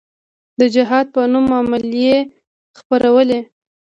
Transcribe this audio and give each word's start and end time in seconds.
د 0.59 0.61
جهاد 0.75 1.05
په 1.15 1.21
نوم 1.31 1.45
اعلامیې 1.57 2.17
خپرولې. 2.79 3.39